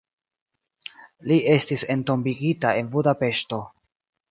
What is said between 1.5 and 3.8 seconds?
estis entombigita en Budapeŝto.